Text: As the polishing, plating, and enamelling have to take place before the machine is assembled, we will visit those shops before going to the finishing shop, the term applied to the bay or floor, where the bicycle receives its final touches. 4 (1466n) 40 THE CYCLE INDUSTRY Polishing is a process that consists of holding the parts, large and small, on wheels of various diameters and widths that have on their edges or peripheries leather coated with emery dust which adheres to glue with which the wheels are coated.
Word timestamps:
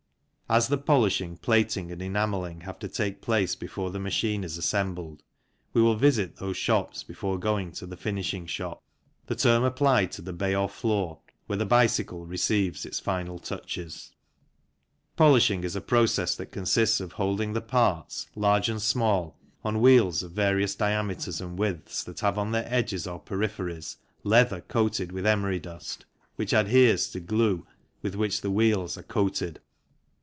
As 0.51 0.67
the 0.67 0.77
polishing, 0.77 1.37
plating, 1.37 1.93
and 1.93 2.01
enamelling 2.01 2.59
have 2.63 2.77
to 2.79 2.89
take 2.89 3.21
place 3.21 3.55
before 3.55 3.89
the 3.89 4.01
machine 4.01 4.43
is 4.43 4.57
assembled, 4.57 5.23
we 5.71 5.81
will 5.81 5.95
visit 5.95 6.35
those 6.35 6.57
shops 6.57 7.03
before 7.03 7.39
going 7.39 7.71
to 7.71 7.85
the 7.85 7.95
finishing 7.95 8.45
shop, 8.45 8.83
the 9.27 9.35
term 9.37 9.63
applied 9.63 10.11
to 10.11 10.21
the 10.21 10.33
bay 10.33 10.53
or 10.53 10.67
floor, 10.67 11.19
where 11.47 11.55
the 11.55 11.65
bicycle 11.65 12.25
receives 12.25 12.85
its 12.85 12.99
final 12.99 13.39
touches. 13.39 14.11
4 15.15 15.27
(1466n) 15.27 15.29
40 15.31 15.37
THE 15.37 15.39
CYCLE 15.39 15.55
INDUSTRY 15.55 15.55
Polishing 15.55 15.63
is 15.71 15.75
a 15.77 15.87
process 15.87 16.35
that 16.35 16.51
consists 16.51 16.99
of 16.99 17.11
holding 17.13 17.53
the 17.53 17.61
parts, 17.61 18.27
large 18.35 18.67
and 18.67 18.81
small, 18.81 19.37
on 19.63 19.79
wheels 19.79 20.21
of 20.21 20.33
various 20.33 20.75
diameters 20.75 21.39
and 21.39 21.57
widths 21.57 22.03
that 22.03 22.19
have 22.19 22.37
on 22.37 22.51
their 22.51 22.67
edges 22.67 23.07
or 23.07 23.21
peripheries 23.21 23.95
leather 24.25 24.59
coated 24.59 25.13
with 25.13 25.25
emery 25.25 25.59
dust 25.61 26.03
which 26.35 26.51
adheres 26.51 27.09
to 27.09 27.21
glue 27.21 27.65
with 28.01 28.15
which 28.15 28.41
the 28.41 28.51
wheels 28.51 28.97
are 28.97 29.03
coated. 29.03 29.61